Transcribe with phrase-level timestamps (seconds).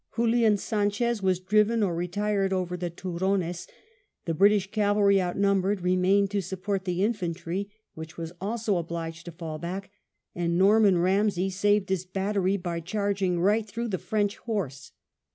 [0.15, 3.67] Julian Sanchez was driven or retired over the Turones;
[4.25, 9.59] the British cavalry, outnumbered, remained to support the infantry, which was also obliged to fall
[9.59, 9.91] back,
[10.33, 14.91] and Norman Eamsay saved his battery by charging right through the French horse.